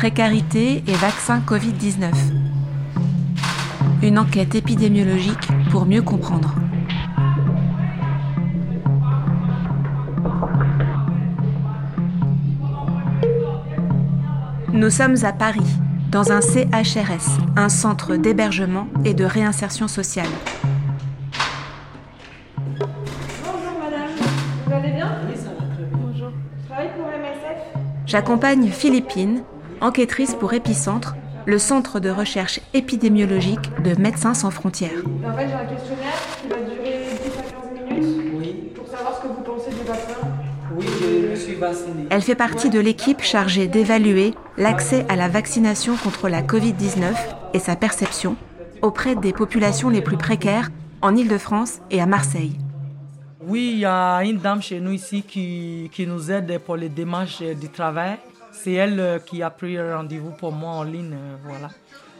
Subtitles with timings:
[0.00, 2.10] Précarité et vaccin Covid-19.
[4.02, 6.54] Une enquête épidémiologique pour mieux comprendre.
[14.72, 15.60] Nous sommes à Paris,
[16.10, 20.30] dans un CHRS, un centre d'hébergement et de réinsertion sociale.
[22.78, 22.88] Bonjour
[23.78, 24.08] madame,
[24.66, 25.12] vous allez bien?
[25.28, 25.98] Oui, ça va très bien.
[25.98, 26.30] Bonjour.
[26.62, 27.82] Je travaille pour MSF.
[28.06, 29.42] J'accompagne Philippine,
[29.80, 31.16] enquêtrice pour Épicentre,
[31.46, 34.90] le centre de recherche épidémiologique de Médecins sans frontières.
[35.26, 36.12] En fait, j'ai un questionnaire
[36.42, 39.86] qui va durer 10 à 15 minutes Oui, pour savoir ce que vous pensez du
[39.86, 40.14] vaccin.
[40.76, 42.06] oui, je me suis vacciné.
[42.10, 47.14] Elle fait partie de l'équipe chargée d'évaluer l'accès à la vaccination contre la Covid-19
[47.54, 48.36] et sa perception
[48.82, 50.70] auprès des populations les plus précaires
[51.02, 52.52] en Île-de-France et à Marseille.
[53.46, 56.88] Oui, il y a une dame chez nous ici qui, qui nous aide pour les
[56.90, 58.18] démarches du travail.
[58.52, 61.14] C'est elle euh, qui a pris rendez-vous pour moi en ligne.
[61.14, 61.70] euh, Voilà.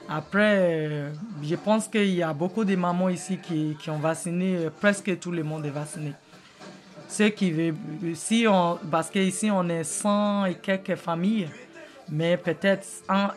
[0.08, 1.10] Après, euh,
[1.42, 5.18] je pense qu'il y a beaucoup de mamans ici qui, qui ont vacciné, euh, presque
[5.20, 6.12] tout le monde est vacciné.
[7.08, 7.74] Ceux qui veulent,
[8.14, 11.48] si on, parce qu'ici on est 100 et quelques familles,
[12.08, 13.30] mais peut-être en-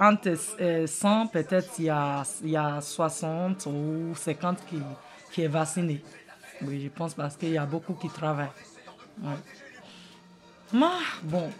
[0.00, 4.78] entre euh, 100, peut-être il y a, y a 60 ou 50 qui,
[5.32, 6.02] qui est vacciné.
[6.62, 8.48] Oui, je pense parce qu'il y a beaucoup qui travaillent.
[10.72, 10.92] Moi,
[11.22, 11.50] bon,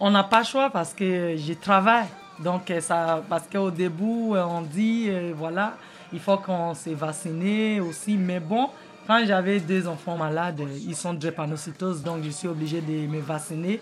[0.00, 2.06] on n'a pas choix parce que je travaille.
[2.38, 5.74] Donc, euh, ça, parce qu'au début, euh, on dit, euh, voilà,
[6.12, 8.16] il faut qu'on s'est vacciné aussi.
[8.16, 8.68] Mais bon,
[9.06, 13.80] quand j'avais deux enfants malades, ils sont drépanocytose, donc je suis obligé de me vacciner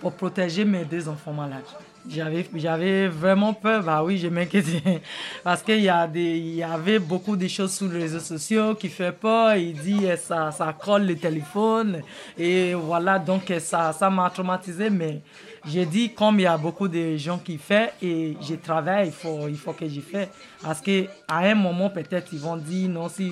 [0.00, 1.64] pour protéger mes deux enfants malades.
[2.08, 5.00] J'avais, vraiment peur, bah oui, je m'inquiétais.
[5.44, 9.56] Parce qu'il y, y avait beaucoup de choses sur les réseaux sociaux qui fait peur.
[9.56, 12.02] Il dit eh, ça, ça colle le téléphone.
[12.38, 14.90] Et voilà, donc eh, ça, ça m'a traumatisé.
[14.90, 15.20] Mais
[15.66, 19.12] j'ai dit, comme il y a beaucoup de gens qui font et je travaille, il
[19.12, 20.28] faut, il faut que j'y fais.
[20.62, 23.30] Parce qu'à un moment, peut-être, ils vont dire, non, si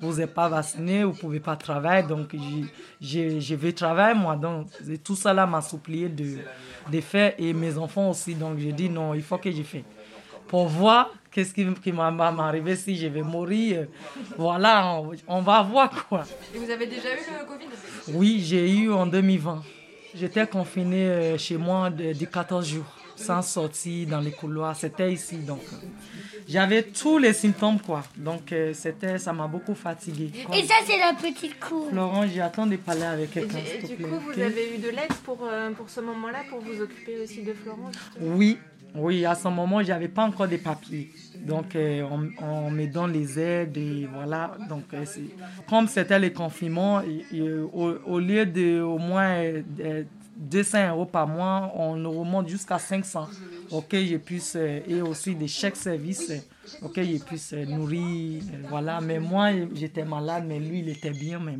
[0.00, 2.06] vous n'êtes pas vacciné, vous ne pouvez pas travailler.
[2.06, 2.66] Donc, je,
[3.00, 4.36] je, je vais travailler, moi.
[4.36, 4.68] Donc,
[5.02, 6.38] tout ça là m'a supplié de,
[6.90, 7.34] de faire.
[7.38, 8.34] Et mes enfants aussi.
[8.34, 9.82] Donc, j'ai dit, non, il faut que je fasse.
[10.46, 13.86] Pour voir qu'est-ce qui, qui m'arriver si je vais mourir.
[14.36, 16.24] Voilà, on, on va voir quoi.
[16.54, 17.68] Et vous avez déjà eu le Covid?
[18.08, 19.62] Oui, j'ai eu en 2020.
[20.14, 22.84] J'étais confiné euh, chez moi de, de 14 jours,
[23.16, 24.76] sans sortir dans les couloirs.
[24.76, 25.60] C'était ici, donc.
[26.48, 28.02] J'avais tous les symptômes, quoi.
[28.16, 30.30] Donc, euh, c'était, ça m'a beaucoup fatigué.
[30.54, 31.88] Et ça, c'est la petite cour.
[31.90, 34.88] Florent, j'attends de parler avec Et, quelqu'un, du- et du coup, vous avez eu de
[34.88, 38.58] l'aide pour, euh, pour ce moment-là, pour vous occuper aussi de Florence Oui,
[38.94, 41.10] oui, à ce moment, j'avais pas encore de papiers.
[41.44, 42.06] Donc, euh,
[42.70, 44.56] me donne les aides et voilà.
[44.68, 45.34] Donc, euh, c'est-
[45.68, 50.02] comme c'était le confinement, et- et, au, au lieu de au moins euh, euh,
[50.36, 53.28] 200 euros par mois, on nous remonte jusqu'à 500.
[53.70, 56.32] Ok, je puisse, euh, et aussi des chèques services,
[56.82, 59.00] ok, je puisse nourrir, voilà.
[59.00, 61.56] Mais moi, j'étais malade, mais lui, il était bien, bon.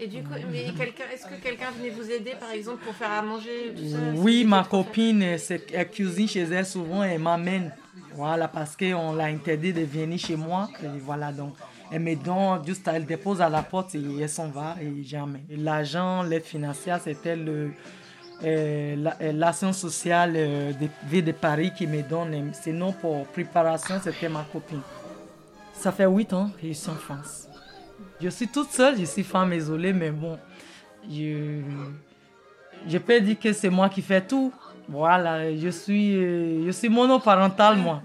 [0.00, 3.10] Et du coup, mais quelqu'un, est-ce que quelqu'un venait vous aider, par exemple, pour faire
[3.10, 7.20] à manger tout ça Oui, ma copine, c'est- elle cuisine chez elle souvent et elle
[7.20, 7.72] m'amène.
[8.18, 10.68] Voilà, parce qu'on l'a interdit de venir chez moi.
[11.04, 11.54] Voilà, donc,
[11.92, 15.44] elle me donne, juste, elle dépose à la porte et elle s'en va et jamais.
[15.48, 17.70] Et L'argent, l'aide financière, c'était le.
[18.42, 20.72] euh, euh, sociale euh,
[21.12, 22.50] de Paris qui me donne.
[22.54, 24.82] Sinon, pour préparation, c'était ma copine.
[25.72, 27.46] Ça fait huit ans que je suis en France.
[28.20, 30.36] Je suis toute seule, je suis femme isolée, mais bon,
[31.08, 31.60] je,
[32.88, 34.52] je peux dire que c'est moi qui fais tout.
[34.88, 38.02] Voilà, je suis, euh, je suis monoparental, moi.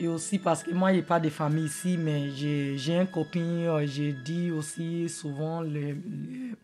[0.00, 3.06] Et aussi parce que moi, il n'y a pas de famille ici, mais j'ai un
[3.06, 6.56] copain, euh, j'ai dit aussi souvent le, le-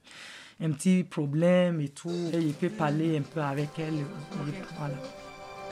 [0.60, 2.10] un petit problème et tout.
[2.32, 4.04] Et je peux parler un peu avec elle.
[4.78, 4.94] Voilà.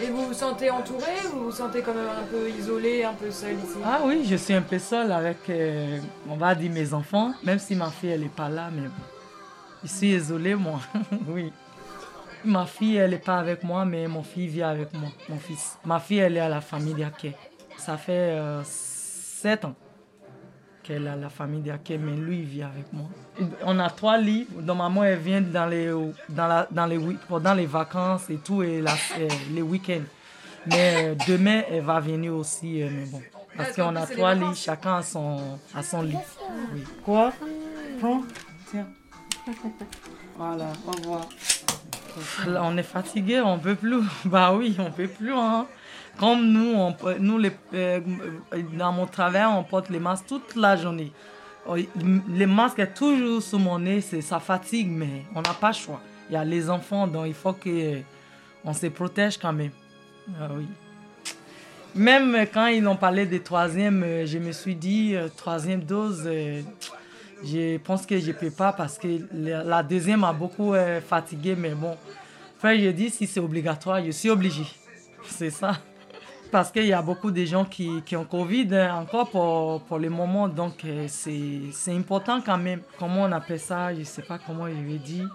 [0.02, 3.12] Et vous vous sentez entouré ou vous vous sentez quand même un peu isolé, un
[3.12, 3.76] peu seul ici?
[3.84, 5.98] Ah oui, je suis un peu seule avec, euh,
[6.28, 8.94] on va dire, mes enfants, même si ma fille, elle n'est pas là, mais bon.
[9.82, 10.80] Je suis isolée, moi.
[11.28, 11.52] oui.
[12.44, 15.78] Ma fille, elle n'est pas avec moi, mais mon fils vit avec moi, mon fils.
[15.84, 17.34] Ma fille, elle est à la famille d'Aké.
[17.76, 19.74] Ça fait euh, sept ans
[20.82, 23.06] qu'elle est à la famille d'Aké, mais lui, il vit avec moi.
[23.64, 24.46] On a trois lits.
[24.64, 25.90] Maman, elle vient dans les,
[26.28, 26.88] dans la, dans
[27.28, 30.04] pendant les vacances et tout, et euh, les week-ends.
[30.66, 33.20] Mais euh, demain, elle va venir aussi, euh, mais bon.
[33.56, 36.16] Parce qu'on a trois lits, chacun a son, a son lit.
[36.72, 36.84] Oui.
[37.04, 37.32] Quoi?
[38.00, 38.22] Prends.
[38.70, 38.86] Tiens.
[40.36, 41.28] Voilà, au revoir.
[42.46, 44.02] On est fatigué, on peut plus.
[44.24, 45.32] Bah oui, on peut plus.
[45.32, 45.66] Hein.
[46.18, 48.00] Comme nous, on, nous les, euh,
[48.74, 51.12] dans mon travail, on porte les masques toute la journée.
[51.66, 51.76] Oh,
[52.28, 56.00] Les masques est toujours sous mon nez, ça fatigue, mais on n'a pas le choix.
[56.28, 58.00] Il y a les enfants, donc il faut que
[58.64, 59.70] on se protège quand même.
[60.38, 60.66] Ah oui.
[61.94, 66.28] Même quand ils ont parlé de troisième, euh, je me suis dit, euh, troisième dose,
[67.44, 70.74] je pense que je ne peux pas parce que la deuxième a beaucoup
[71.08, 71.96] fatigué, mais bon.
[72.56, 74.64] Enfin, je dis, si c'est obligatoire, je suis obligé.
[75.26, 75.78] C'est ça.
[76.50, 79.98] Parce qu'il y a beaucoup de gens qui, qui ont Covid hein, encore pour, pour
[79.98, 82.80] le moment, donc c'est important quand même.
[82.98, 83.94] Comment on appelle ça?
[83.94, 85.28] Je ne sais pas comment je vais dire.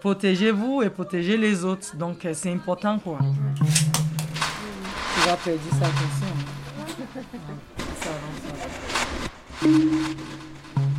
[0.00, 3.18] Protégez-vous et protégez les autres, donc c'est important quoi.
[5.14, 5.86] Tu vas perdre ça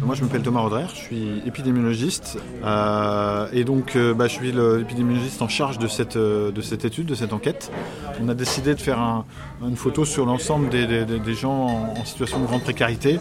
[0.08, 4.54] Moi, je m'appelle Thomas Rodrer, je suis épidémiologiste euh, et donc euh, bah, je suis
[4.54, 7.74] l'épidémiologiste en charge de cette, euh, de cette étude, de cette enquête.
[8.24, 9.26] On a décidé de faire
[9.62, 13.20] une photo sur l'ensemble des, des, gens en, situation de grande précarité,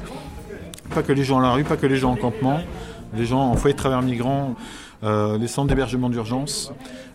[0.94, 2.60] pas que les gens à la rue, pas que les gens en campement,
[3.16, 4.54] les gens en foyer de travers migrants,
[5.02, 6.72] les centres d'hébergement d'urgence,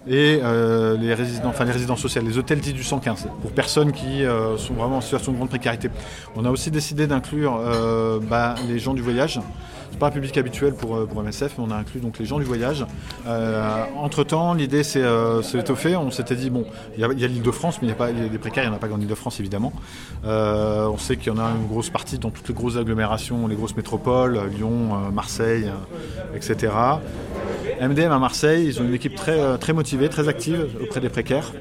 [0.07, 3.91] et euh, les, résidents, enfin, les résidences sociales, les hôtels dits du 115, pour personnes
[3.91, 5.89] qui euh, sont vraiment en situation de grande précarité.
[6.35, 9.39] On a aussi décidé d'inclure euh, bah, les gens du voyage.
[9.91, 12.39] C'est pas un public habituel pour, pour MSF, mais on a inclus donc les gens
[12.39, 12.85] du voyage.
[13.97, 15.03] entre temps, l'idée s'est
[15.53, 15.97] étoffée.
[15.97, 18.13] On s'était dit bon, il y a, l'île de France, mais il y a pas
[18.13, 19.73] des précaires, il n'y en a pas qu'en île de France évidemment.
[20.23, 23.55] on sait qu'il y en a une grosse partie dans toutes les grosses agglomérations, les
[23.55, 25.69] grosses métropoles, Lyon, Marseille,
[26.33, 26.69] etc.
[27.81, 31.09] MDM à Marseille, ils ont une équipe très, euh, très motivée, très active auprès des
[31.09, 31.51] précaires.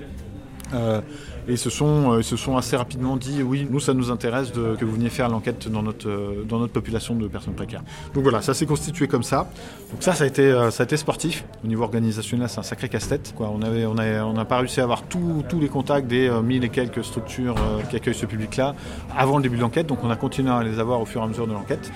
[0.75, 1.01] Euh,
[1.49, 4.53] et ils se, sont, euh, se sont assez rapidement dit oui, nous ça nous intéresse
[4.53, 7.83] que vous veniez faire l'enquête dans notre, population de personnes précaires.
[8.13, 9.51] Donc voilà, ça s'est constitué comme ça.
[9.91, 11.45] Donc ça, ça a été, sportif.
[11.65, 13.35] Au niveau organisationnel, c'est un sacré casse-tête.
[13.41, 17.57] On n'a pas réussi à avoir tous les contacts des mille et quelques structures
[17.89, 18.75] qui accueillent ce public-là
[19.17, 19.87] avant le début de l'enquête.
[19.87, 21.91] Donc on a continué à les avoir au fur et à mesure de l'enquête.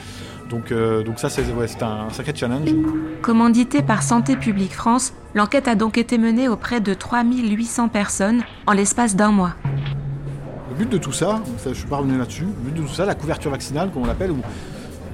[0.54, 1.42] Donc, euh, donc ça, c'est
[1.82, 2.70] un sacré challenge.
[3.22, 8.72] Commandité par Santé publique France, l'enquête a donc été menée auprès de 3800 personnes en
[8.72, 9.54] l'espace d'un mois.
[10.70, 12.94] Le but de tout ça, je ne suis pas revenu là-dessus, le but de tout
[12.94, 14.36] ça, la couverture vaccinale, comme on l'appelle, ou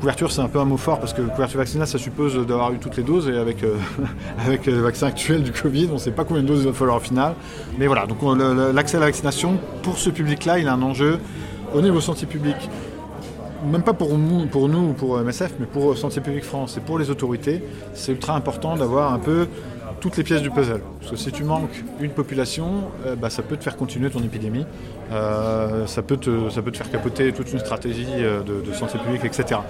[0.00, 2.78] couverture c'est un peu un mot fort parce que couverture vaccinale ça suppose d'avoir eu
[2.78, 3.76] toutes les doses et avec, euh,
[4.46, 6.72] avec le vaccin actuel du Covid on ne sait pas combien de doses il va
[6.72, 7.34] falloir au final.
[7.78, 8.18] Mais voilà, donc
[8.74, 11.18] l'accès à la vaccination pour ce public-là il a un enjeu
[11.74, 12.70] au niveau santé publique
[13.64, 16.98] même pas pour nous, pour nous, pour MSF, mais pour Santé publique France et pour
[16.98, 17.62] les autorités,
[17.94, 19.46] c'est ultra important d'avoir un peu
[20.00, 20.80] toutes les pièces du puzzle.
[20.98, 24.20] Parce que si tu manques une population, euh, bah, ça peut te faire continuer ton
[24.20, 24.66] épidémie,
[25.12, 28.98] euh, ça, peut te, ça peut te faire capoter toute une stratégie euh, de, santé
[28.98, 29.60] publique, etc.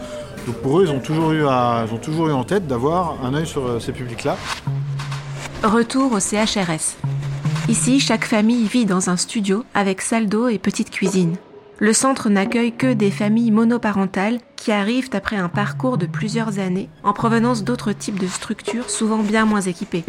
[0.47, 3.35] Donc pour eux, ils ont toujours eu, ils ont toujours eu en tête d'avoir un
[3.35, 4.37] œil sur ces publics-là.
[5.63, 6.97] Retour au CHRS.
[7.69, 11.37] Ici, chaque famille vit dans un studio avec salle d'eau et petite cuisine
[11.81, 16.91] le centre n'accueille que des familles monoparentales qui arrivent après un parcours de plusieurs années
[17.03, 20.05] en provenance d'autres types de structures souvent bien moins équipées.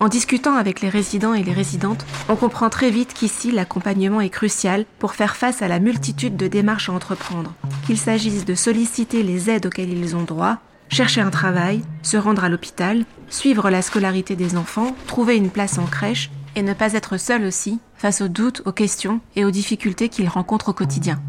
[0.00, 4.30] En discutant avec les résidents et les résidentes, on comprend très vite qu'ici l'accompagnement est
[4.30, 7.54] crucial pour faire face à la multitude de démarches à entreprendre,
[7.86, 10.58] qu'il s'agisse de solliciter les aides auxquelles ils ont droit,
[10.88, 15.78] chercher un travail, se rendre à l'hôpital, suivre la scolarité des enfants, trouver une place
[15.78, 19.50] en crèche et ne pas être seul aussi face aux doutes, aux questions et aux
[19.50, 21.20] difficultés qu'ils rencontrent au quotidien.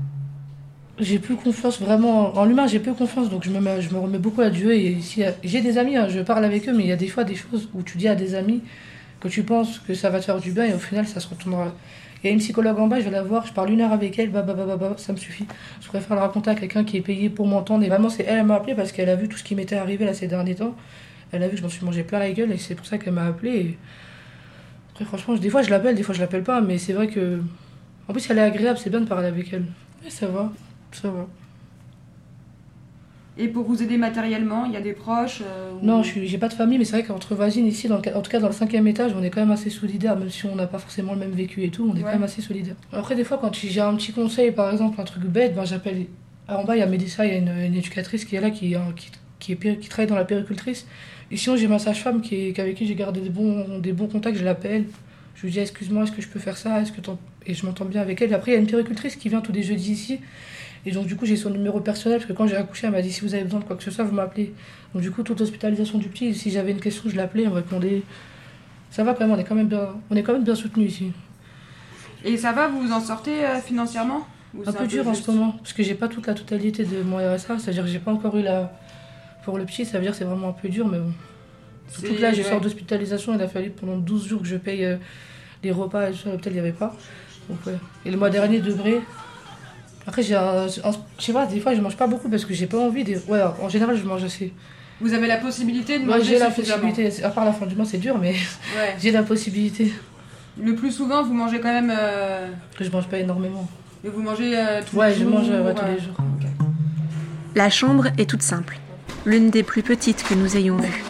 [0.99, 4.49] J'ai plus confiance vraiment en l'humain, j'ai peu confiance, donc je me, remets beaucoup à
[4.49, 4.71] Dieu.
[5.43, 7.35] J'ai des amis, hein, je parle avec eux, mais il y a des fois des
[7.35, 8.61] choses où tu dis à des amis
[9.19, 11.27] que tu penses que ça va te faire du bien et au final ça se
[11.27, 11.73] retournera.
[12.23, 13.91] Il y a une psychologue en bas, je vais la voir, je parle une heure
[13.91, 15.47] avec elle, bah, bah, bah, bah, ça me suffit.
[15.81, 17.83] Je préfère le raconter à quelqu'un qui est payé pour m'entendre.
[17.83, 19.75] Et vraiment, c'est elle, elle m'a appelé parce qu'elle a vu tout ce qui m'était
[19.75, 20.75] arrivé là ces derniers temps.
[21.33, 22.97] Elle a vu que je m'en suis mangé plein la gueule et c'est pour ça
[22.97, 23.77] qu'elle m'a appelé
[25.05, 27.39] franchement, des fois je l'appelle, des fois je l'appelle pas, mais c'est vrai que.
[28.07, 29.65] En plus, elle est agréable, c'est bien de parler avec elle.
[30.03, 30.51] Mais ça va,
[30.91, 31.27] ça va.
[33.37, 36.49] Et pour vous aider matériellement, il y a des proches euh, Non, je j'ai pas
[36.49, 38.87] de famille, mais c'est vrai qu'entre voisines ici, dans en tout cas dans le cinquième
[38.87, 41.31] étage, on est quand même assez solidaires, même si on n'a pas forcément le même
[41.31, 42.75] vécu et tout, on est quand même assez solidaires.
[42.91, 46.07] Après, des fois, quand j'ai un petit conseil, par exemple, un truc bête, ben, j'appelle.
[46.49, 48.75] en bas, il y a Mélissa, il y a une, éducatrice qui est là, qui,
[48.95, 50.85] qui, qui, est, qui travaille dans la péricultrice.
[51.31, 54.37] Et sinon, j'ai ma sage-femme qui, avec qui j'ai gardé des bons, des bons contacts,
[54.37, 54.85] je l'appelle.
[55.35, 56.81] Je lui dis, excuse-moi, est-ce que je peux faire ça?
[56.81, 56.99] Est-ce que
[57.45, 58.33] Et je m'entends bien avec elle.
[58.33, 60.19] après, il y a une péricultrice qui vient tous les jeudis ici.
[60.85, 63.01] Et donc, du coup, j'ai son numéro personnel, parce que quand j'ai accouché, elle m'a
[63.01, 64.53] dit, si vous avez besoin de quoi que ce soit, vous m'appelez.
[64.93, 68.03] Donc, du coup, toute l'hospitalisation du petit, si j'avais une question, je l'appelais, on répondait.
[68.89, 70.91] Ça va quand même, on est quand même bien, on est quand même bien soutenus
[70.91, 71.11] ici.
[72.25, 74.27] Et ça va, vous vous en sortez euh, financièrement?
[74.65, 77.17] Un peu dur en ce moment, parce que j'ai pas toute la totalité de mon
[77.17, 78.73] RSA, c'est-à-dire que j'ai pas encore eu la
[79.43, 81.11] pour le petit, ça veut dire que c'est vraiment un peu dur, mais bon.
[81.87, 84.85] Surtout que là, je sors d'hospitalisation, il a fallu pendant 12 jours que je paye
[84.85, 84.97] euh,
[85.63, 86.95] les repas et tout ça, à l'hôpital, il n'y avait pas.
[88.05, 89.01] Et le mois dernier, de vrai.
[90.07, 92.79] Après, j'ai je sais pas, des fois, je mange pas beaucoup parce que j'ai pas
[92.79, 93.03] envie.
[93.03, 93.19] De...
[93.27, 94.53] Ouais, en général, je mange assez.
[94.99, 97.23] Vous avez la possibilité de manger j'ai la possibilité.
[97.23, 98.35] À part la fin du mois, c'est dur, mais
[98.99, 99.91] j'ai la possibilité.
[100.61, 101.91] Le plus souvent, vous mangez quand même.
[101.95, 102.47] Euh...
[102.77, 103.67] Que je mange pas énormément.
[104.03, 106.15] Mais vous mangez euh, tous ouais, les jours je mange ouais, tous les jours.
[107.55, 108.79] La chambre est toute simple,
[109.25, 111.03] l'une des plus petites que nous ayons vues.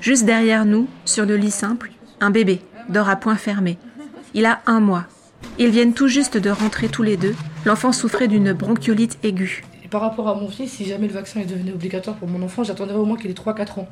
[0.00, 3.78] Juste derrière nous, sur le lit simple, un bébé dort à point fermé.
[4.34, 5.06] Il a un mois.
[5.58, 7.34] Ils viennent tout juste de rentrer tous les deux.
[7.64, 9.64] L'enfant souffrait d'une bronchiolite aiguë.
[9.84, 12.42] Et par rapport à mon fils, si jamais le vaccin est devenu obligatoire pour mon
[12.42, 13.88] enfant, j'attendrais au moins qu'il ait 3-4 ans.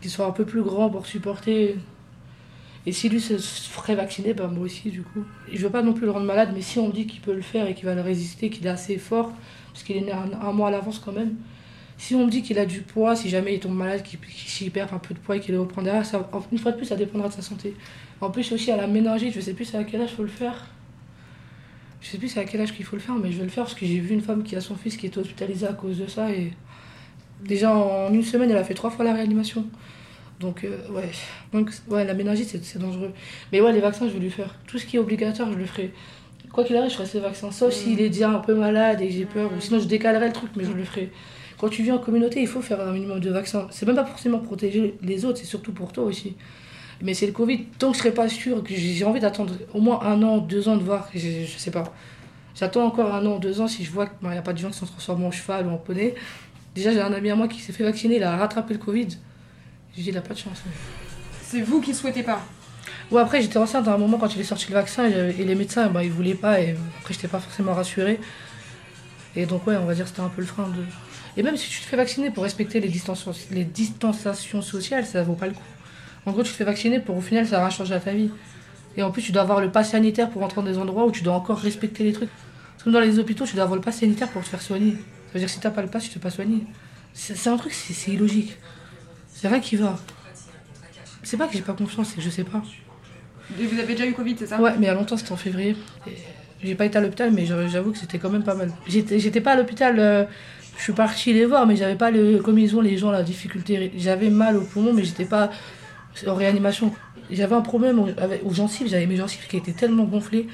[0.00, 1.76] Qu'il soit un peu plus grand pour supporter.
[2.86, 5.24] Et si lui se ferait vacciner, ben moi aussi du coup.
[5.50, 7.32] Je veux pas non plus le rendre malade, mais si on me dit qu'il peut
[7.32, 9.32] le faire et qu'il va le résister, qu'il est assez fort,
[9.72, 11.34] parce qu'il est né un, mois à l'avance quand même.
[11.96, 14.92] Si on me dit qu'il a du poids, si jamais il tombe malade, qu'il perd
[14.92, 16.96] un peu de poids et qu'il le reprend derrière, ça, une fois de plus, ça
[16.96, 17.74] dépendra de sa santé.
[18.20, 20.28] En plus, aussi à la ménagère, je sais plus à quel âge il faut le
[20.28, 20.66] faire.
[22.00, 23.64] Je sais plus à quel âge qu'il faut le faire, mais je vais le faire
[23.64, 25.98] parce que j'ai vu une femme qui a son fils qui est hospitalisé à cause
[25.98, 26.30] de ça.
[26.30, 26.52] Et
[27.42, 29.64] déjà en une semaine, elle a fait trois fois la réanimation.
[30.40, 31.10] Donc, euh, ouais.
[31.52, 33.12] Donc, ouais, la ménagite, c'est dangereux.
[33.52, 34.54] Mais ouais, les vaccins, je vais lui faire.
[34.66, 35.92] Tout ce qui est obligatoire, je le ferai.
[36.52, 37.50] Quoi qu'il arrive, je ferai ces vaccins.
[37.50, 37.72] Sauf mm.
[37.72, 39.50] s'il est déjà un peu malade et j'ai peur.
[39.56, 41.10] Ou sinon, je décalerai le truc, mais je le ferai.
[41.64, 43.68] Quand tu vis en communauté, il faut faire un minimum de vaccins.
[43.70, 46.36] C'est même pas forcément protéger les autres, c'est surtout pour toi aussi.
[47.00, 47.64] Mais c'est le Covid.
[47.78, 50.68] Tant que je serai pas sûr, que j'ai envie d'attendre au moins un an, deux
[50.68, 51.84] ans de voir, je, sais pas.
[52.54, 54.68] J'attends encore un an, deux ans si je vois qu'il n'y a pas de gens
[54.68, 56.14] qui sont transformés en cheval ou en poney.
[56.74, 59.08] Déjà, j'ai un ami à moi qui s'est fait vacciner, il a rattrapé le Covid.
[59.96, 60.62] J'ai dit, il n'a pas de chance.
[61.40, 62.42] C'est vous qui souhaitez pas
[63.10, 65.54] Ouais, après, j'étais enceinte à un moment quand il est sorti le vaccin et les
[65.54, 66.60] médecins, bah, ils voulaient pas.
[66.60, 68.20] Et après, j'étais pas forcément rassurée.
[69.34, 70.84] Et donc, ouais, on va dire que c'était un peu le frein de.
[71.36, 72.90] Et même si tu te fais vacciner pour respecter les,
[73.50, 75.62] les distanciations sociales, ça vaut pas le coup.
[76.26, 78.30] En gros, tu te fais vacciner pour au final, ça va changer ta vie.
[78.96, 81.10] Et en plus, tu dois avoir le pass sanitaire pour rentrer dans des endroits où
[81.10, 82.30] tu dois encore respecter les trucs.
[82.82, 84.92] Comme dans les hôpitaux, tu dois avoir le pass sanitaire pour te faire soigner.
[84.92, 84.98] Ça
[85.34, 86.64] veut dire que si t'as pas le pass, tu te fais pas soigner.
[87.12, 88.56] C'est un truc, c'est illogique.
[89.32, 89.98] C'est vrai qui va.
[91.22, 92.62] C'est pas que j'ai pas confiance, c'est que je sais pas.
[93.58, 94.60] Et vous avez déjà eu Covid, c'est ça?
[94.60, 95.76] Ouais, mais il y a longtemps, c'était en février.
[96.62, 98.70] J'ai pas été à l'hôpital, mais j'avoue que c'était quand même pas mal.
[98.86, 100.24] J'étais pas à l'hôpital, euh,
[100.76, 102.38] je suis partie les voir, mais j'avais pas le.
[102.38, 103.92] Comme ils ont les gens, la difficulté.
[103.96, 105.50] J'avais mal au poumon, mais j'étais pas
[106.26, 106.92] en réanimation.
[107.30, 108.14] J'avais un problème
[108.44, 110.46] aux gencives, j'avais mes gencives qui étaient tellement gonflées.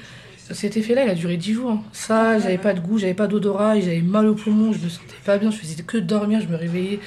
[0.53, 1.71] Cet effet-là, il a duré 10 jours.
[1.71, 1.83] Hein.
[1.93, 5.15] Ça, j'avais pas de goût, j'avais pas d'odorat, j'avais mal au poumon, je me sentais
[5.25, 6.99] pas bien, je faisais que dormir, je me réveillais.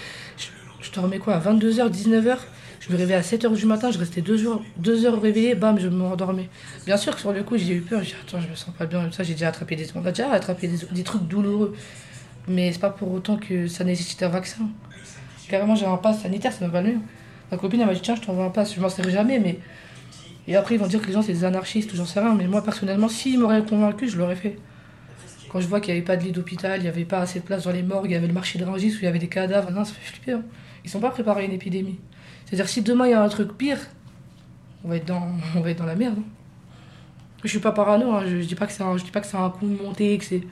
[0.81, 2.37] Je, dormais quoi, à 22h, 19h
[2.81, 5.79] Je me réveillais à 7h du matin, je restais 2 jours, 2 heures réveillée, bam,
[5.79, 6.49] je me rendormais.
[6.87, 8.75] Bien sûr que sur le coup, j'ai eu peur, j'ai dit, attends, je me sens
[8.77, 9.87] pas bien, ça, j'ai déjà attrapé des.
[9.95, 11.75] On a déjà attrapé des, trucs douloureux.
[12.49, 14.69] Mais c'est pas pour autant que ça nécessite un vaccin.
[15.49, 16.99] Carrément, j'ai un pass sanitaire, ça me va mieux.
[17.51, 18.75] Ma copine, elle m'a dit, tiens, je t'envoie un pass.
[18.75, 19.59] Je m'en serai jamais, mais
[20.47, 22.35] et après, ils vont dire que les gens, c'est des anarchistes ou j'en sais rien.
[22.35, 24.59] Mais moi, personnellement, s'ils m'auraient convaincu, je l'aurais fait.
[25.51, 27.41] Quand je vois qu'il n'y avait pas de lit d'hôpital, il n'y avait pas assez
[27.41, 29.07] de place dans les morgues, il y avait le marché de Rangis où il y
[29.07, 30.33] avait des cadavres, non, ça fait flipper.
[30.33, 30.43] Hein.
[30.85, 31.99] Ils sont pas préparés à une épidémie.
[32.45, 33.79] C'est-à-dire, si demain il y a un truc pire,
[34.85, 36.17] on va être dans, on va être dans la merde.
[36.19, 36.25] Hein.
[37.45, 38.25] Je suis pas parano, hein.
[38.27, 40.25] je, ne dis pas que c'est un, je dis pas que un coup monté, que
[40.25, 40.43] c'est.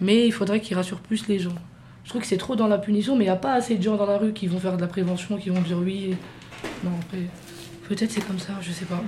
[0.00, 1.54] Mais il faudrait qu'ils rassurent plus les gens.
[2.04, 3.82] Je trouve que c'est trop dans la punition, mais il n'y a pas assez de
[3.82, 6.14] gens dans la rue qui vont faire de la prévention, qui vont dire oui.
[6.84, 7.22] Non, après.
[7.88, 9.02] Peut-être c'est comme ça, je sais pas.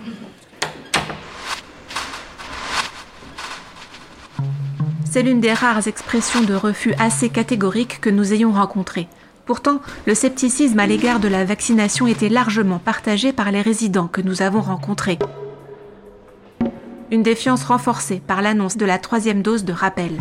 [5.10, 9.08] C'est l'une des rares expressions de refus assez catégoriques que nous ayons rencontrées.
[9.46, 14.20] Pourtant, le scepticisme à l'égard de la vaccination était largement partagé par les résidents que
[14.20, 15.18] nous avons rencontrés.
[17.10, 20.12] Une défiance renforcée par l'annonce de la troisième dose de rappel.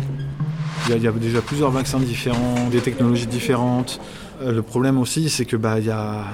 [0.90, 4.00] Il y, a, déjà plusieurs vaccins différents, des technologies différentes.
[4.40, 6.24] Euh, le problème aussi, c'est que bah, y a,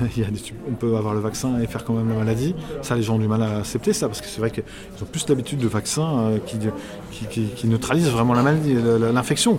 [0.68, 2.56] on peut avoir le vaccin et faire quand même la maladie.
[2.82, 4.64] Ça, les gens ont du mal à accepter ça, parce que c'est vrai qu'ils
[5.00, 8.74] ont plus l'habitude de vaccins euh, qui, neutralisent vraiment la maladie,
[9.12, 9.58] l'infection.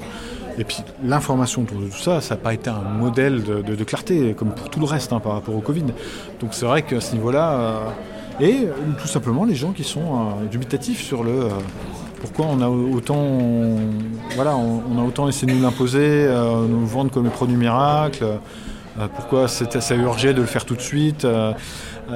[0.58, 4.34] Et puis l'information autour de tout ça, ça n'a pas été un modèle de, clarté,
[4.34, 5.86] comme pour tout le reste hein, par rapport au Covid.
[6.42, 7.90] Donc c'est vrai qu'à ce niveau-là, euh,
[8.42, 8.68] et
[9.00, 11.48] tout simplement les gens qui sont dubitatifs sur le
[12.24, 13.22] pourquoi on a autant,
[14.36, 18.24] voilà, on, a autant essayé de nous l'imposer, euh, nous vendre comme un produit miracle
[18.24, 21.52] euh, Pourquoi ça urgait de le faire tout de suite euh,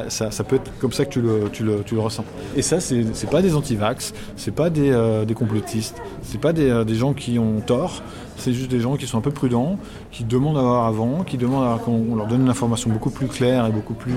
[0.07, 1.49] ça, peut être comme ça que tu le,
[1.83, 2.23] tu le, ressens.
[2.55, 7.13] Et ça, c'est pas des anti-vax, c'est pas des, des complotistes, c'est pas des, gens
[7.13, 8.01] qui ont tort,
[8.37, 9.77] c'est juste des gens qui sont un peu prudents,
[10.11, 13.27] qui demandent à voir avant, qui demandent à qu'on leur donne une information beaucoup plus
[13.27, 14.15] claire et beaucoup plus,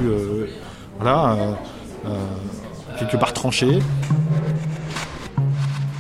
[0.99, 1.37] voilà,
[2.97, 3.81] quelque part tranchée.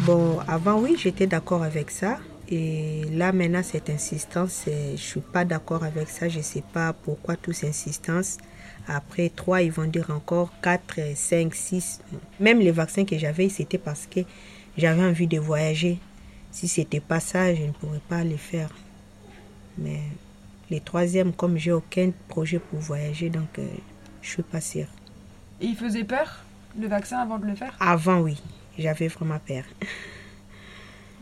[0.06, 2.18] Bon, avant, oui, j'étais d'accord avec ça.
[2.48, 6.26] Et là, maintenant, cette insistance, je ne suis pas d'accord avec ça.
[6.28, 8.38] Je ne sais pas pourquoi toute cette insistance.
[8.88, 12.00] Après trois, ils vont dire encore 4, 5, 6.
[12.40, 14.20] Même les vaccins que j'avais, c'était parce que
[14.78, 15.98] j'avais envie de voyager.
[16.50, 18.70] Si c'était pas ça, je ne pourrais pas les faire.
[19.76, 20.00] Mais
[20.70, 23.66] les troisièmes, comme j'ai aucun projet pour voyager, donc euh,
[24.22, 24.88] je suis pas sûre.
[25.60, 26.42] Et il faisait peur
[26.78, 27.76] le vaccin avant de le faire?
[27.80, 28.40] Avant, oui.
[28.80, 29.64] J'avais vraiment peur.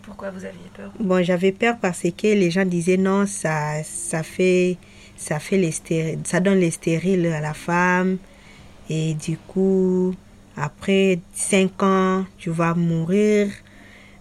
[0.02, 0.92] Pourquoi vous aviez peur?
[1.00, 4.76] Bon, j'avais peur parce que les gens disaient non, ça, ça fait,
[5.16, 5.72] ça fait les
[6.24, 8.18] ça donne les stériles à la femme.
[8.88, 10.14] Et du coup,
[10.56, 13.48] après 5 ans, tu vas mourir.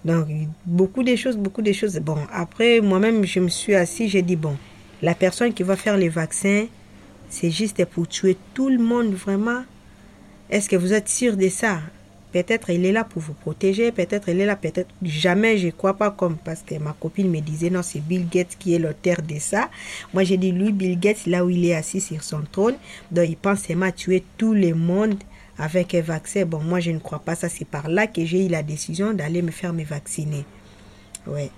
[0.04, 0.28] Donc,
[0.66, 2.00] beaucoup de choses, beaucoup de choses.
[2.00, 4.58] Bon, après, moi-même, je me suis assis, j'ai dit, bon,
[5.04, 6.66] la personne qui va faire les vaccins,
[7.30, 9.64] c'est juste pour tuer tout le monde, vraiment.
[10.50, 11.80] Est-ce que vous êtes sûr de ça?
[12.34, 15.94] Peut-être il est là pour vous protéger, peut-être il est là, peut-être jamais, je crois
[15.94, 19.22] pas comme parce que ma copine me disait non, c'est Bill Gates qui est l'auteur
[19.22, 19.70] de ça.
[20.14, 22.76] Moi j'ai dit lui, Bill Gates, là où il est assis sur son trône,
[23.12, 25.16] donc il pense seulement tuer tout le monde
[25.58, 26.46] avec un vaccin.
[26.46, 29.14] Bon, moi je ne crois pas ça, c'est par là que j'ai eu la décision
[29.14, 30.44] d'aller me faire me vacciner.
[31.26, 31.50] Ouais.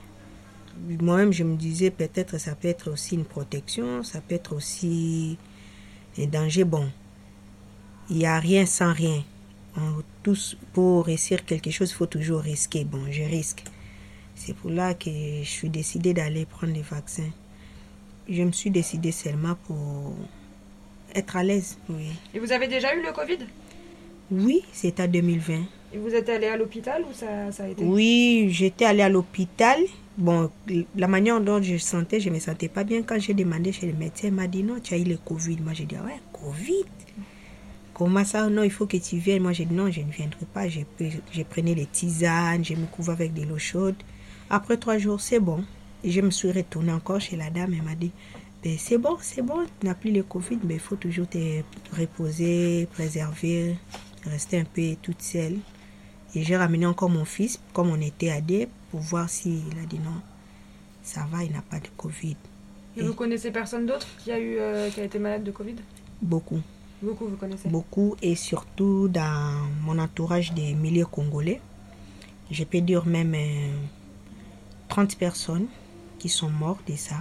[1.02, 5.38] Moi-même je me disais peut-être ça peut être aussi une protection, ça peut être aussi
[6.18, 6.64] un danger.
[6.64, 6.88] Bon,
[8.12, 9.24] il n'y a rien sans rien.
[9.80, 12.84] On- tous, pour réussir quelque chose, il faut toujours risquer.
[12.86, 13.64] Bon, je risque.
[14.36, 17.32] C'est pour là que je suis décidée d'aller prendre les vaccins.
[18.30, 20.14] Je me suis décidée seulement pour
[21.16, 21.78] être à l'aise.
[21.90, 23.40] Oui, Et vous avez déjà eu le Covid?
[24.32, 25.64] Oui c'est à 2020.
[25.92, 27.84] Et vous êtes allé à l'hôpital ou ça, ça a été?
[27.84, 29.80] Oui, j'étais allée à l'hôpital.
[30.20, 30.52] Bon,
[30.96, 33.02] la manière dont je sentais, je me sentais pas bien.
[33.02, 35.58] Quand j'ai demandé chez le médecin, il m'a dit non, tu as eu le Covid.
[35.62, 36.86] Moi, j'ai dit, ah ouais, Covid?
[38.00, 39.44] Comment ça Non, il faut que tu viennes.
[39.44, 40.70] Moi, j'ai dit non, je ne viendrai pas.
[40.70, 43.96] J'ai pris- j'ai prenais les tisanes, je me couvre avec de l'eau chaude.
[44.50, 45.65] Après trois jours, c'est bon.
[46.06, 47.74] Et je me suis retournée encore chez la dame.
[47.74, 48.12] Elle m'a dit,
[48.63, 51.62] ben, c'est bon, c'est bon, tu n'as plus le Covid, mais il faut toujours te
[51.98, 53.75] reposer, préserver,
[54.25, 55.58] rester un peu toute seule.
[56.36, 59.86] Et j'ai ramené encore mon fils, comme on était à deux, pour voir s'il a
[59.86, 60.22] dit non,
[61.03, 62.38] ça va, il n'a pas de Covid.
[62.96, 65.75] Et vous connaissez personne d'autre qui a eu euh, qui a été malade de Covid?
[66.22, 66.62] Beaucoup,
[67.01, 71.62] Beaucoup, vous connaissez beaucoup, et surtout dans mon entourage des milieux congolais.
[72.52, 73.78] Je peux dire même euh,
[74.89, 75.67] 30 personnes
[76.17, 77.15] qui sont mortes de ça.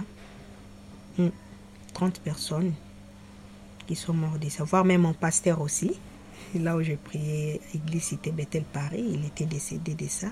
[1.17, 1.29] Mm.
[1.93, 2.73] 30 personnes
[3.87, 5.93] qui sont mortes de ça, voire même mon pasteur aussi.
[6.55, 10.27] Là où je priais, Église Cité Bethel Paris, il était décédé de ça.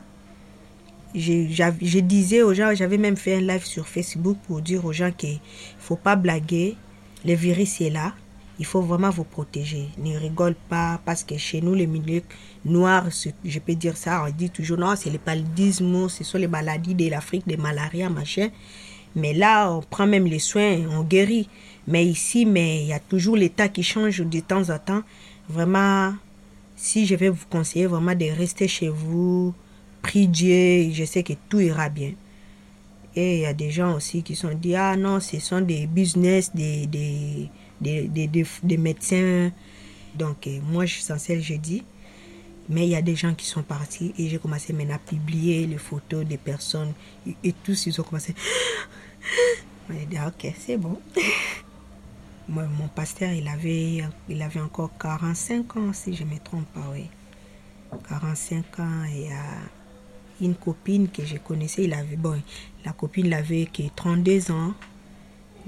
[1.16, 4.92] Je, je disais aux gens, j'avais même fait un live sur Facebook pour dire aux
[4.92, 5.40] gens qu'il ne
[5.80, 6.76] faut pas blaguer,
[7.26, 8.14] le virus est là,
[8.60, 9.88] il faut vraiment vous protéger.
[9.98, 12.24] Ne rigole pas parce que chez nous, les milieux
[12.66, 13.06] noirs,
[13.46, 16.96] je peux dire ça, on dit toujours non, c'est le paludisme, ce sont les maladies
[16.96, 18.50] de l'Afrique, des malaria, machin.
[19.16, 21.50] Mais là, on prend même les soins, on guérit.
[21.88, 25.02] Mais ici, mais il y a toujours l'état qui change de temps en temps.
[25.50, 26.14] Vraiment,
[26.76, 29.54] si je vais vous conseiller vraiment de rester chez vous,
[30.02, 32.12] priez Dieu, je sais que tout ira bien.
[33.16, 35.88] Et il y a des gens aussi qui sont dit, ah non, ce sont des
[35.88, 37.50] business, des,
[37.82, 39.52] des, des, des- médecins.
[40.16, 41.84] Donc, euh, moi, je suis censée je dis.
[42.70, 45.66] Mais il y a des gens qui sont partis et j'ai commencé maintenant à publier
[45.68, 46.94] les photos des personnes.
[47.44, 48.36] Et, tous, ils ont commencé.
[49.90, 51.00] J'ai dit, ok, c'est bon.
[52.50, 56.66] Moi, mon pasteur, il avait, il avait encore 45 ans, si je ne me trompe
[56.74, 57.06] pas, oui.
[58.10, 59.36] 45 ans et euh,
[60.42, 62.42] une copine que je connaissais, il avait, bon,
[62.84, 64.74] la copine l'avait que 32 ans.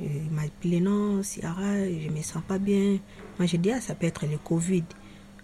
[0.02, 2.98] Il m'a appelé, non, Ciara, je me sens pas bien.
[3.38, 4.84] Moi, j'ai dit, ah, ça peut être le Covid.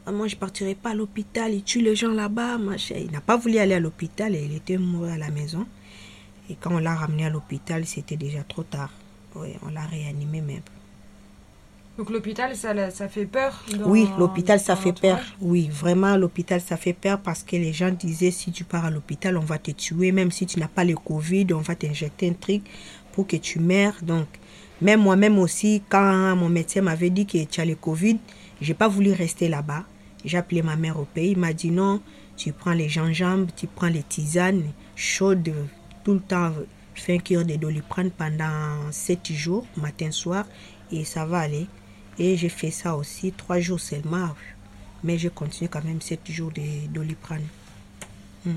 [0.05, 2.95] Ah, moi, je partirai pas à l'hôpital, il tue les gens là-bas, machin.
[2.97, 5.65] Il n'a pas voulu aller à l'hôpital et il était mort à la maison.
[6.49, 8.91] Et quand on l'a ramené à l'hôpital, c'était déjà trop tard.
[9.35, 10.61] Oui, on l'a réanimé même.
[11.97, 12.73] Donc l'hôpital, ça,
[13.07, 15.19] fait peur dans- Oui, l'hôpital, ça fait peur.
[15.39, 18.89] Oui, vraiment, l'hôpital, ça fait peur parce que les gens disaient si tu pars à
[18.91, 20.11] l'hôpital, on va te tuer.
[20.11, 22.63] Même si tu n'as pas le Covid, on va t'injecter un truc
[23.23, 23.95] que tu meurs.
[24.01, 24.27] Donc,
[24.81, 28.17] même moi-même aussi, quand mon médecin m'avait dit que tu as le Covid,
[28.61, 29.83] j'ai pas voulu rester là-bas.
[30.23, 31.35] J'ai appelé ma mère au pays.
[31.35, 32.01] M'a dit non,
[32.35, 34.63] tu prends les gingembre, tu prends les tisanes
[34.95, 35.53] chaudes
[36.03, 36.51] tout le temps.
[36.93, 40.45] Fais un cure de doliprane pendant 7 jours, matin, soir,
[40.91, 41.67] et ça va aller.
[42.17, 44.29] Et j'ai fait ça aussi trois jours seulement.
[45.03, 47.43] Mais j'ai continué quand même sept jours de doliprane.
[48.45, 48.55] Hmm.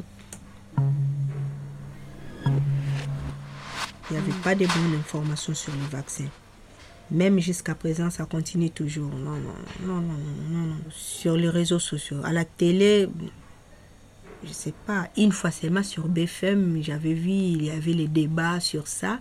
[4.11, 6.25] Il n'y avait pas de bonnes informations sur le vaccin.
[7.11, 9.11] Même jusqu'à présent, ça continue toujours.
[9.11, 9.55] Non, non,
[9.87, 10.15] non, non,
[10.51, 10.77] non.
[10.91, 12.21] Sur les réseaux sociaux.
[12.25, 13.09] À la télé,
[14.45, 18.61] je sais pas, une fois seulement sur BFM, j'avais vu, il y avait les débats
[18.61, 19.21] sur ça.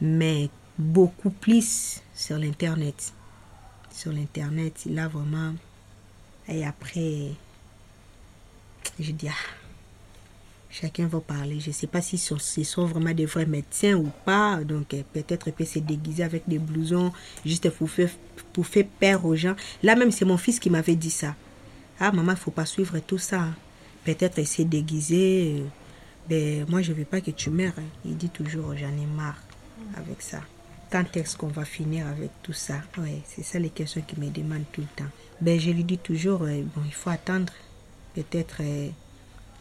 [0.00, 3.12] Mais beaucoup plus sur l'Internet
[4.00, 5.54] sur l'internet, là vraiment.
[6.48, 7.32] Et après,
[8.98, 9.59] je dis, ah,
[10.70, 11.60] chacun va parler.
[11.60, 14.62] Je ne sais pas si ce sont vraiment des vrais médecins ou pas.
[14.64, 17.12] Donc euh, peut-être peuvent se déguiser avec des blousons
[17.44, 18.10] juste pour faire,
[18.52, 19.54] pour faire peur aux gens.
[19.82, 21.34] Là même, c'est mon fils qui m'avait dit ça.
[21.98, 23.40] Ah, maman, il faut pas suivre tout ça.
[23.42, 23.54] hein.
[24.04, 25.56] Peut-être essayer de déguiser.
[25.60, 25.64] euh,
[26.28, 27.74] Ben, moi, je veux pas que tu meurs.
[27.78, 27.82] hein.
[28.04, 29.42] Il dit toujours, j'en ai marre
[29.96, 30.40] avec ça.
[30.90, 32.76] Quand est-ce qu'on va finir avec tout ça?
[32.98, 35.10] Ouais, c'est ça les questions qu'il me demande tout le temps.
[35.40, 37.52] Ben, je lui dis toujours, euh, bon, il faut attendre.
[38.14, 38.56] Peut-être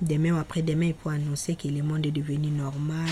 [0.01, 3.09] demain ou après-demain, il faut annoncer que le monde est devenu normal.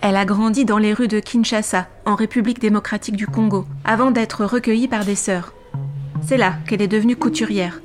[0.00, 4.44] Elle a grandi dans les rues de Kinshasa, en République démocratique du Congo, avant d'être
[4.44, 5.52] recueillie par des sœurs.
[6.26, 7.80] C'est là qu'elle est devenue couturière.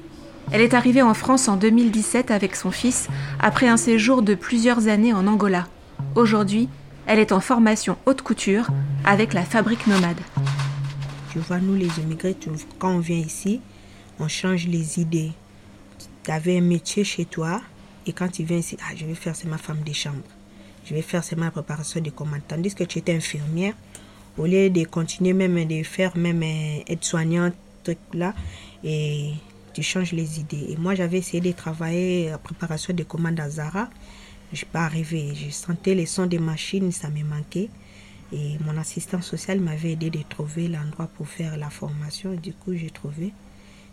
[0.51, 3.07] Elle est arrivée en France en 2017 avec son fils,
[3.39, 5.67] après un séjour de plusieurs années en Angola.
[6.15, 6.69] Aujourd'hui,
[7.07, 8.67] elle est en formation haute couture
[9.03, 10.19] avec la fabrique nomade.
[11.31, 12.37] Tu vois, nous les immigrés,
[12.77, 13.59] quand on vient ici,
[14.19, 15.31] on change les idées.
[16.23, 17.61] Tu avais un métier chez toi
[18.05, 20.23] et quand tu viens ici, ah, je vais faire, c'est ma femme de chambre.
[20.85, 22.41] Je vais faire, c'est ma préparation de commandes.
[22.47, 23.73] Tandis que tu étais infirmière,
[24.37, 27.53] au lieu de continuer même de faire même euh, être soignante,
[28.13, 28.33] là,
[28.83, 29.31] et
[29.73, 30.67] tu changes les idées.
[30.69, 33.89] Et moi, j'avais essayé de travailler à préparation de commandes à Zara.
[34.51, 35.33] Je suis pas arrivée.
[35.35, 37.69] Je sentais les sons des machines, ça me manquait.
[38.31, 42.33] Et mon assistant social m'avait aidé de trouver l'endroit pour faire la formation.
[42.33, 43.33] Et du coup, j'ai trouvé.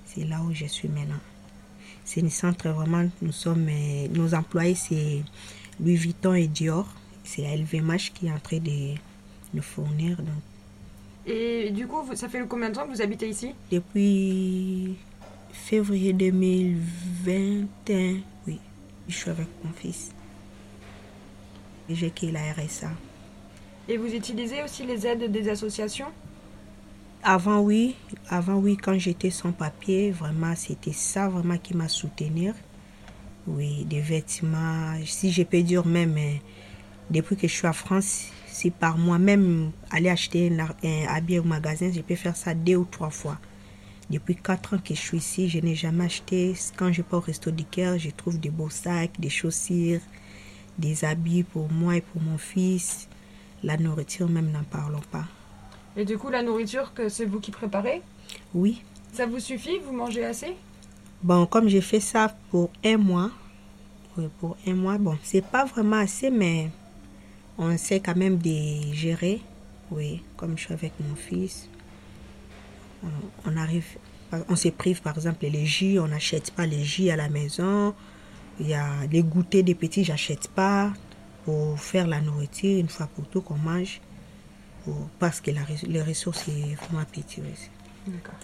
[0.05, 1.21] C'est là où je suis maintenant.
[2.31, 5.23] Centre vraiment, nous sommes, euh, nos employés, c'est
[5.79, 6.87] Louis Vuitton et Dior.
[7.23, 8.95] C'est LVMH qui est en train de
[9.55, 10.17] nous fournir.
[10.17, 10.43] Donc,
[11.27, 13.55] Et du coup, ça fait combien de temps que vous habitez ici?
[13.71, 14.97] Depuis
[15.53, 18.59] février 2021, oui,
[19.09, 20.11] je suis avec mon fils.
[21.89, 22.91] J'ai qui la RSA.
[23.89, 26.07] Et vous utilisez aussi les aides des associations?
[27.23, 27.97] Avant, oui.
[28.31, 32.55] Avant, oui, quand j'étais sans papier, vraiment, c'était ça vraiment qui m'a soutenir.
[33.47, 34.95] Oui, des vêtements.
[35.05, 36.37] Si je peux dire même, euh,
[37.11, 41.45] depuis que je suis en France, si par moi-même aller acheter un, un habit au
[41.45, 43.39] magasin, je peux faire ça deux ou trois fois.
[44.09, 46.55] Depuis quatre ans que je suis ici, je n'ai jamais acheté.
[46.77, 50.01] Quand je pars au resto du cœur, je trouve des beaux sacs, des chaussures,
[50.79, 53.09] des habits pour moi et pour mon fils.
[53.63, 55.27] La nourriture, même, n'en parlons pas.
[55.97, 58.03] Et du coup, la nourriture, que c'est vous qui préparez?
[58.55, 59.79] Oui, Ça vous suffit?
[59.79, 60.55] Vous mangez assez?
[61.23, 63.31] Bon, comme j'ai fait ça pour un mois,
[64.39, 66.71] pour un mois, bon, c'est pas vraiment assez, mais
[67.59, 69.41] on sait quand même de gérer.
[69.91, 71.69] Oui, comme je suis avec mon fils,
[73.03, 73.09] on,
[73.51, 73.87] on arrive,
[74.49, 77.93] on se prive par exemple les jus, on n'achète pas les jus à la maison.
[78.61, 80.93] Il y a les goûters des petits, j'achète pas
[81.45, 84.01] pour faire la nourriture une fois pour tout qu'on mange.
[85.19, 87.71] Parce que la, les ressources sont vraiment oui.
[88.07, 88.35] D'accord.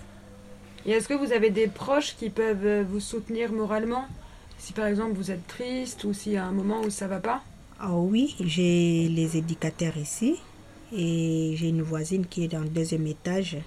[0.85, 4.07] Et est-ce que vous avez des proches qui peuvent euh, vous soutenir moralement?
[4.59, 7.19] Si par exemple vous êtes triste ou s'il y a un moment où ça va
[7.19, 7.43] pas?
[7.81, 10.37] Ah oui, j'ai les éducateurs ici
[10.93, 13.59] et j'ai une voisine qui est dans le deuxième étage.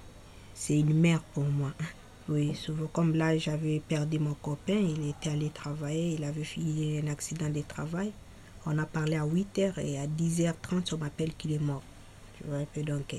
[0.54, 1.74] C'est une mère pour moi.
[2.32, 7.02] Oui, souvent comme là j'avais perdu mon copain, il était allé travailler, il avait fait
[7.04, 8.12] un accident de travail.
[8.68, 11.82] On a parlé à 8h et à 10h30 on m'appelle qu'il est mort.
[12.40, 13.18] Tu vois un peu donc euh,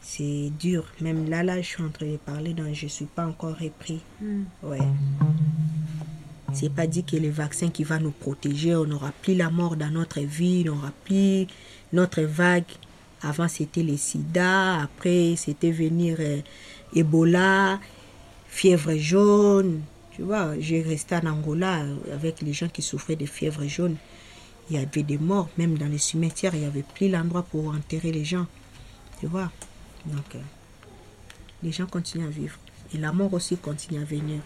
[0.00, 0.84] c'est dur.
[1.00, 3.56] Même là, là, je suis en train de parler, donc je ne suis pas encore
[3.58, 4.00] repris.
[4.62, 4.78] Ouais.
[6.52, 9.76] C'est pas dit que le vaccin qui va nous protéger, on n'aura plus la mort
[9.76, 11.46] dans notre vie, on n'aura plus
[11.92, 12.64] notre vague.
[13.22, 16.40] Avant, c'était le sida, après, c'était venir euh,
[16.94, 17.78] Ebola,
[18.48, 19.82] fièvre jaune.
[20.10, 23.96] Tu vois, j'ai resté en Angola euh, avec les gens qui souffraient de fièvre jaune.
[24.70, 27.68] Il y avait des morts, même dans les cimetières, il n'y avait plus l'endroit pour
[27.68, 28.46] enterrer les gens.
[29.20, 29.50] Tu vois,
[30.06, 30.40] donc euh,
[31.62, 32.56] les gens continuent à vivre.
[32.94, 34.40] Et la mort aussi continue à venir.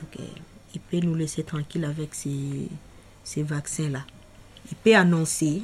[0.00, 0.26] Donc, euh,
[0.74, 2.68] il peut nous laisser tranquille avec ces,
[3.24, 4.04] ces vaccins-là.
[4.70, 5.62] Il peut annoncer,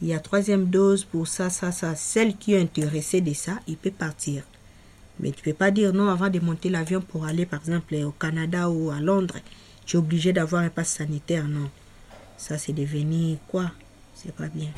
[0.00, 1.96] il y a troisième dose pour ça, ça, ça.
[1.96, 4.44] Celle qui est intéressée de ça, il peut partir.
[5.18, 8.12] Mais tu peux pas dire non avant de monter l'avion pour aller, par exemple, au
[8.12, 9.38] Canada ou à Londres.
[9.84, 11.70] Tu es obligé d'avoir un pass sanitaire, non.
[12.38, 13.72] Ça, c'est devenu quoi?
[14.14, 14.68] C'est pas bien.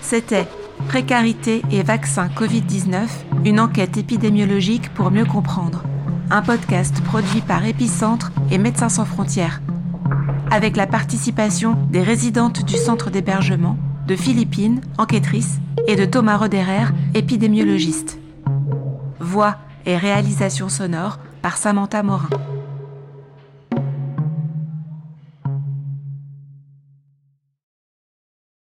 [0.00, 0.46] C'était
[0.88, 3.08] Précarité et vaccin Covid-19,
[3.44, 5.82] une enquête épidémiologique pour mieux comprendre.
[6.30, 9.60] Un podcast produit par Épicentre et Médecins sans frontières.
[10.52, 13.76] Avec la participation des résidentes du centre d'hébergement,
[14.06, 18.18] de Philippines, enquêtrice, et de Thomas Roderer, épidémiologiste.
[19.34, 22.28] Voix et réalisation sonore par Samantha Morin.